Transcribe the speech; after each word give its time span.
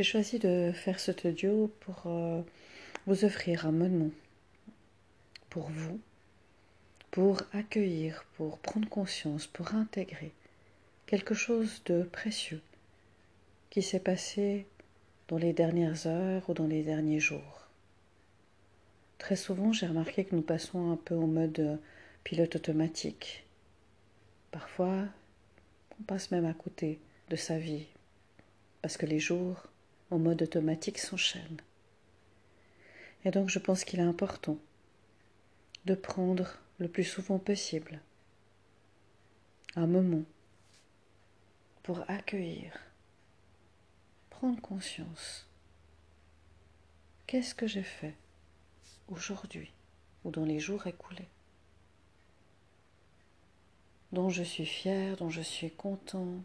J'ai 0.00 0.04
choisi 0.04 0.38
de 0.38 0.72
faire 0.72 0.98
cet 0.98 1.26
audio 1.26 1.70
pour 1.80 2.04
euh, 2.06 2.40
vous 3.06 3.26
offrir 3.26 3.66
un 3.66 3.70
moment 3.70 4.10
pour 5.50 5.68
vous, 5.68 6.00
pour 7.10 7.42
accueillir, 7.52 8.24
pour 8.38 8.56
prendre 8.60 8.88
conscience, 8.88 9.46
pour 9.46 9.74
intégrer 9.74 10.32
quelque 11.04 11.34
chose 11.34 11.82
de 11.84 12.02
précieux 12.02 12.62
qui 13.68 13.82
s'est 13.82 14.00
passé 14.00 14.66
dans 15.28 15.36
les 15.36 15.52
dernières 15.52 16.06
heures 16.06 16.48
ou 16.48 16.54
dans 16.54 16.66
les 16.66 16.82
derniers 16.82 17.20
jours. 17.20 17.68
Très 19.18 19.36
souvent, 19.36 19.70
j'ai 19.74 19.86
remarqué 19.86 20.24
que 20.24 20.34
nous 20.34 20.40
passons 20.40 20.92
un 20.92 20.96
peu 20.96 21.14
en 21.14 21.26
mode 21.26 21.78
pilote 22.24 22.56
automatique. 22.56 23.44
Parfois, 24.50 25.04
on 26.00 26.04
passe 26.04 26.30
même 26.30 26.46
à 26.46 26.54
côté 26.54 26.98
de 27.28 27.36
sa 27.36 27.58
vie, 27.58 27.84
parce 28.80 28.96
que 28.96 29.04
les 29.04 29.20
jours 29.20 29.66
en 30.10 30.18
mode 30.18 30.42
automatique 30.42 30.98
s'enchaînent. 30.98 31.60
Et 33.24 33.30
donc 33.30 33.48
je 33.48 33.58
pense 33.58 33.84
qu'il 33.84 34.00
est 34.00 34.04
important 34.04 34.58
de 35.84 35.94
prendre 35.94 36.58
le 36.78 36.88
plus 36.88 37.04
souvent 37.04 37.38
possible 37.38 38.00
un 39.76 39.86
moment 39.86 40.24
pour 41.82 42.04
accueillir, 42.08 42.72
prendre 44.30 44.60
conscience. 44.60 45.46
Qu'est-ce 47.26 47.54
que 47.54 47.66
j'ai 47.66 47.82
fait 47.82 48.14
aujourd'hui 49.08 49.70
ou 50.24 50.30
dans 50.30 50.44
les 50.44 50.58
jours 50.58 50.86
écoulés 50.86 51.28
dont 54.12 54.28
je 54.28 54.42
suis 54.42 54.66
fier, 54.66 55.16
dont 55.16 55.30
je 55.30 55.40
suis 55.40 55.70
content, 55.70 56.42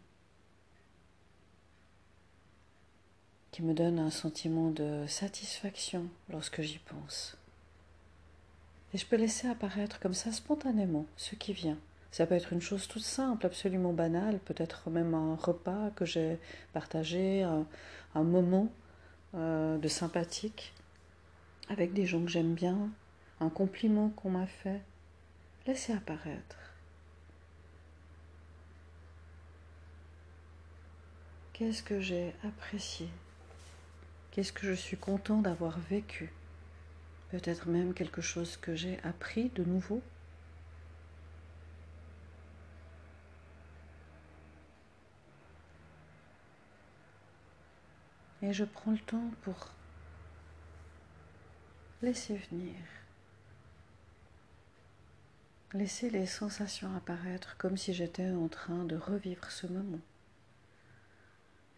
qui 3.56 3.62
me 3.62 3.72
donne 3.72 3.98
un 3.98 4.10
sentiment 4.10 4.68
de 4.68 5.06
satisfaction 5.08 6.10
lorsque 6.28 6.60
j'y 6.60 6.76
pense. 6.76 7.38
Et 8.92 8.98
je 8.98 9.06
peux 9.06 9.16
laisser 9.16 9.48
apparaître 9.48 9.98
comme 9.98 10.12
ça 10.12 10.30
spontanément 10.30 11.06
ce 11.16 11.36
qui 11.36 11.54
vient. 11.54 11.78
Ça 12.10 12.26
peut 12.26 12.34
être 12.34 12.52
une 12.52 12.60
chose 12.60 12.86
toute 12.86 13.02
simple, 13.02 13.46
absolument 13.46 13.94
banale, 13.94 14.40
peut-être 14.40 14.90
même 14.90 15.14
un 15.14 15.36
repas 15.36 15.88
que 15.96 16.04
j'ai 16.04 16.38
partagé, 16.74 17.44
un, 17.44 18.22
moment 18.22 18.70
euh, 19.34 19.78
de 19.78 19.88
sympathique 19.88 20.74
avec 21.70 21.94
des 21.94 22.04
gens 22.04 22.20
que 22.20 22.30
j'aime 22.30 22.52
bien, 22.52 22.90
un 23.40 23.48
compliment 23.48 24.10
qu'on 24.10 24.28
m'a 24.28 24.46
fait. 24.46 24.82
Laissez 25.66 25.94
apparaître. 25.94 26.74
Qu'est-ce 31.54 31.82
que 31.82 32.02
j'ai 32.02 32.34
apprécié? 32.44 33.08
Qu'est-ce 34.36 34.52
que 34.52 34.66
je 34.66 34.74
suis 34.74 34.98
content 34.98 35.40
d'avoir 35.40 35.78
vécu. 35.78 36.30
Peut-être 37.30 37.70
même 37.70 37.94
quelque 37.94 38.20
chose 38.20 38.58
que 38.58 38.76
j'ai 38.76 39.02
appris 39.02 39.48
de 39.48 39.64
nouveau. 39.64 40.02
Et 48.42 48.52
je 48.52 48.64
prends 48.64 48.92
le 48.92 48.98
temps 48.98 49.30
pour 49.40 49.70
laisser 52.02 52.36
venir, 52.50 52.74
laisser 55.72 56.10
les 56.10 56.26
sensations 56.26 56.94
apparaître 56.94 57.56
comme 57.56 57.78
si 57.78 57.94
j'étais 57.94 58.30
en 58.32 58.48
train 58.48 58.84
de 58.84 58.96
revivre 58.96 59.50
ce 59.50 59.66
moment 59.66 60.02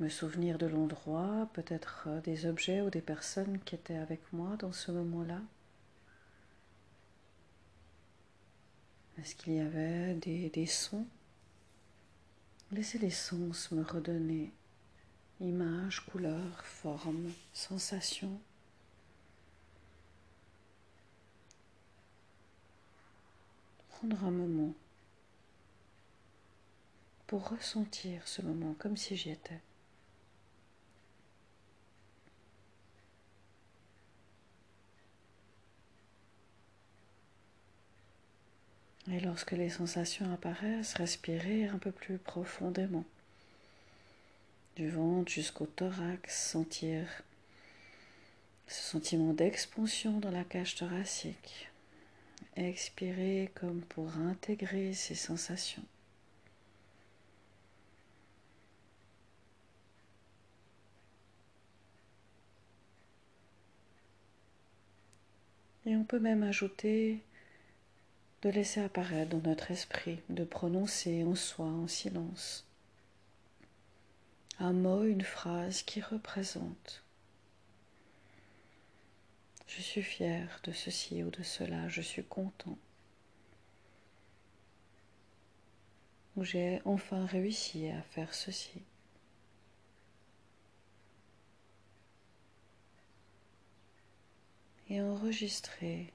me 0.01 0.09
souvenir 0.09 0.59
de 0.59 0.67
l'endroit, 0.67 1.49
peut-être 1.53 2.05
euh, 2.07 2.21
des 2.21 2.47
objets 2.47 2.81
ou 2.83 2.91
des 2.91 3.01
personnes 3.01 3.59
qui 3.61 3.75
étaient 3.75 3.97
avec 3.97 4.21
moi 4.33 4.57
dans 4.59 4.73
ce 4.73 4.93
moment-là. 4.93 5.41
Est-ce 9.19 9.35
qu'il 9.35 9.55
y 9.55 9.61
avait 9.61 10.15
des, 10.15 10.51
des 10.51 10.67
sons? 10.67 11.07
Laissez 12.71 12.99
les 12.99 13.11
sens 13.11 13.73
me 13.73 13.83
redonner 13.83 14.53
images, 15.41 16.07
couleurs, 16.07 16.65
formes, 16.65 17.33
sensations. 17.53 18.41
Prendre 23.89 24.25
un 24.25 24.31
moment 24.31 24.75
pour 27.27 27.49
ressentir 27.49 28.27
ce 28.29 28.43
moment 28.43 28.75
comme 28.79 28.97
si 28.97 29.17
j'y 29.17 29.31
étais. 29.31 29.61
Et 39.11 39.21
lorsque 39.21 39.53
les 39.53 39.71
sensations 39.71 40.31
apparaissent, 40.33 40.95
respirez 40.95 41.67
un 41.67 41.79
peu 41.79 41.93
plus 41.93 42.19
profondément. 42.19 43.05
Du 44.77 44.91
ventre 44.91 45.33
jusqu'au 45.33 45.67
thorax, 45.67 46.51
sentir 46.51 47.07
ce 48.67 48.83
sentiment 48.83 49.33
d'expansion 49.33 50.19
dans 50.21 50.31
la 50.31 50.45
cage 50.45 50.75
thoracique. 50.75 51.71
Expirez 52.57 53.51
comme 53.55 53.81
pour 53.81 54.15
intégrer 54.19 54.93
ces 54.93 55.15
sensations. 55.15 55.85
Et 65.87 65.97
on 65.97 66.05
peut 66.05 66.19
même 66.19 66.43
ajouter 66.43 67.23
de 68.43 68.51
laisser 68.51 68.81
apparaître 68.81 69.31
dans 69.31 69.49
notre 69.49 69.71
esprit, 69.71 70.21
de 70.29 70.45
prononcer 70.45 71.25
en 71.25 71.35
soi, 71.35 71.67
en 71.67 71.89
silence, 71.89 72.65
un 74.61 74.73
mot, 74.73 75.05
une 75.05 75.23
phrase 75.23 75.83
qui 75.83 76.01
représente 76.01 77.03
je 79.69 79.83
suis 79.83 80.03
fier 80.03 80.61
de 80.65 80.73
ceci 80.73 81.23
ou 81.23 81.31
de 81.31 81.43
cela, 81.43 81.89
je 81.89 82.01
suis 82.01 82.25
content. 82.25 82.79
Ou 86.37 86.45
j'ai 86.45 86.81
enfin 86.85 87.27
réussi 87.27 87.89
à 87.89 88.01
faire 88.03 88.33
ceci. 88.33 88.83
Et 94.89 95.03
enregistrer 95.03 96.13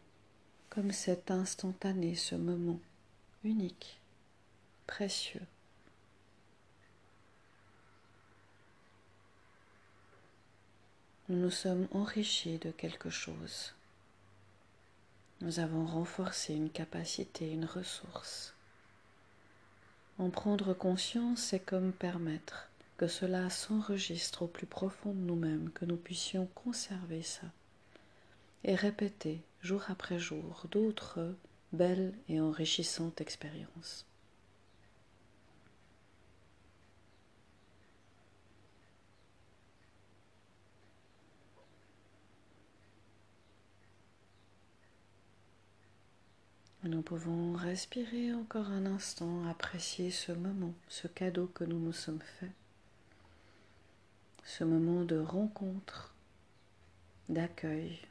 comme 0.73 0.91
cet 0.91 1.29
instantané, 1.29 2.15
ce 2.15 2.33
moment 2.33 2.79
unique, 3.43 3.99
précieux. 4.87 5.45
Nous 11.29 11.37
nous 11.37 11.51
sommes 11.51 11.87
enrichis 11.91 12.57
de 12.57 12.71
quelque 12.71 13.11
chose. 13.11 13.75
Nous 15.41 15.59
avons 15.59 15.85
renforcé 15.85 16.55
une 16.55 16.71
capacité, 16.71 17.51
une 17.51 17.65
ressource. 17.65 18.55
En 20.17 20.31
prendre 20.31 20.73
conscience, 20.73 21.39
c'est 21.39 21.59
comme 21.59 21.93
permettre 21.93 22.67
que 22.97 23.07
cela 23.07 23.51
s'enregistre 23.51 24.41
au 24.43 24.47
plus 24.47 24.67
profond 24.67 25.13
de 25.13 25.19
nous-mêmes, 25.19 25.69
que 25.69 25.85
nous 25.85 25.97
puissions 25.97 26.47
conserver 26.55 27.21
ça 27.21 27.45
et 28.63 28.75
répéter 28.75 29.41
jour 29.61 29.83
après 29.89 30.19
jour 30.19 30.65
d'autres 30.71 31.35
belles 31.71 32.13
et 32.29 32.39
enrichissantes 32.39 33.21
expériences. 33.21 34.05
Nous 46.85 47.01
pouvons 47.01 47.53
respirer 47.53 48.33
encore 48.33 48.67
un 48.67 48.85
instant, 48.85 49.47
apprécier 49.47 50.11
ce 50.11 50.33
moment, 50.33 50.73
ce 50.89 51.07
cadeau 51.07 51.47
que 51.47 51.63
nous 51.63 51.79
nous 51.79 51.93
sommes 51.93 52.21
fait, 52.39 52.51
ce 54.43 54.65
moment 54.65 55.05
de 55.05 55.17
rencontre, 55.17 56.13
d'accueil, 57.29 58.01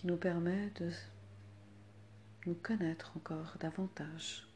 qui 0.00 0.06
nous 0.06 0.16
permet 0.16 0.70
de 0.76 0.90
nous 2.46 2.54
connaître 2.54 3.12
encore 3.18 3.58
davantage, 3.60 4.48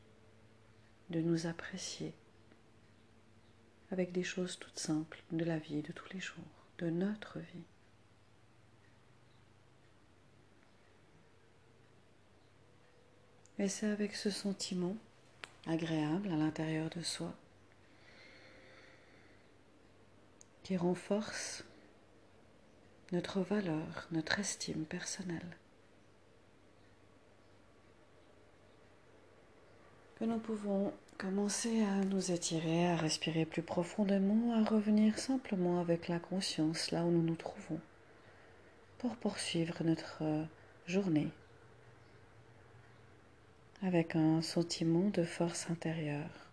de 1.10 1.20
nous 1.20 1.46
apprécier 1.46 2.14
avec 3.90 4.12
des 4.12 4.22
choses 4.22 4.58
toutes 4.58 4.78
simples 4.78 5.22
de 5.32 5.44
la 5.44 5.58
vie 5.58 5.82
de 5.82 5.92
tous 5.92 6.08
les 6.14 6.20
jours, 6.20 6.46
de 6.78 6.88
notre 6.88 7.40
vie. 7.40 7.66
Et 13.58 13.68
c'est 13.68 13.88
avec 13.88 14.14
ce 14.14 14.30
sentiment 14.30 14.96
agréable 15.66 16.32
à 16.32 16.36
l'intérieur 16.36 16.88
de 16.88 17.02
soi 17.02 17.34
qui 20.62 20.78
renforce 20.78 21.64
notre 23.14 23.40
valeur, 23.40 24.08
notre 24.10 24.40
estime 24.40 24.84
personnelle. 24.84 25.56
Que 30.16 30.24
nous 30.24 30.38
pouvons 30.38 30.92
commencer 31.16 31.82
à 31.82 32.04
nous 32.04 32.32
étirer, 32.32 32.88
à 32.88 32.96
respirer 32.96 33.44
plus 33.44 33.62
profondément, 33.62 34.54
à 34.54 34.68
revenir 34.68 35.16
simplement 35.18 35.80
avec 35.80 36.08
la 36.08 36.18
conscience 36.18 36.90
là 36.90 37.04
où 37.04 37.10
nous 37.10 37.22
nous 37.22 37.36
trouvons 37.36 37.80
pour 38.98 39.14
poursuivre 39.16 39.84
notre 39.84 40.22
journée 40.86 41.30
avec 43.82 44.16
un 44.16 44.42
sentiment 44.42 45.10
de 45.10 45.24
force 45.24 45.70
intérieure, 45.70 46.50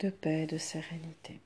de 0.00 0.10
paix, 0.10 0.46
de 0.46 0.58
sérénité. 0.58 1.40